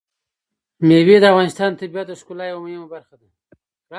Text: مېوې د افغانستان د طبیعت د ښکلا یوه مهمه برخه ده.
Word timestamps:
مېوې 0.87 1.17
د 1.21 1.25
افغانستان 1.31 1.69
د 1.73 1.77
طبیعت 1.81 2.07
د 2.09 2.13
ښکلا 2.19 2.45
یوه 2.49 2.61
مهمه 2.65 2.87
برخه 2.93 3.15
ده. 3.21 3.29